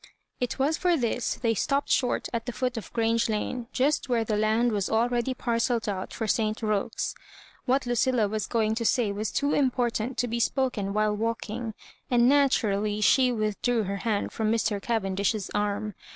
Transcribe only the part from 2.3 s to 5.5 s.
at the foot of Grange Lane just where the land was already